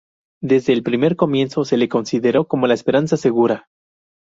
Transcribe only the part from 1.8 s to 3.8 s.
consideró como la esperanza segura.